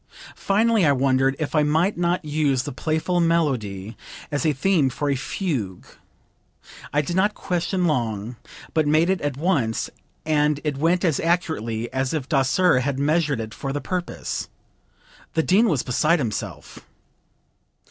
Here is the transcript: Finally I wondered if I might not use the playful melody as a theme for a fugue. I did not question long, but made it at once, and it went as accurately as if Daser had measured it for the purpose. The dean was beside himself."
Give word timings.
Finally 0.35 0.83
I 0.83 0.93
wondered 0.93 1.35
if 1.37 1.53
I 1.53 1.61
might 1.61 1.95
not 1.95 2.25
use 2.25 2.63
the 2.63 2.71
playful 2.71 3.19
melody 3.19 3.95
as 4.31 4.47
a 4.47 4.51
theme 4.51 4.89
for 4.89 5.11
a 5.11 5.15
fugue. 5.15 5.85
I 6.91 7.03
did 7.03 7.15
not 7.15 7.35
question 7.35 7.85
long, 7.85 8.35
but 8.73 8.87
made 8.87 9.11
it 9.11 9.21
at 9.21 9.37
once, 9.37 9.91
and 10.25 10.59
it 10.63 10.77
went 10.79 11.05
as 11.05 11.19
accurately 11.19 11.93
as 11.93 12.15
if 12.15 12.27
Daser 12.27 12.79
had 12.81 12.97
measured 12.97 13.39
it 13.39 13.53
for 13.53 13.71
the 13.71 13.79
purpose. 13.79 14.49
The 15.35 15.43
dean 15.43 15.69
was 15.69 15.83
beside 15.83 16.17
himself." 16.17 16.79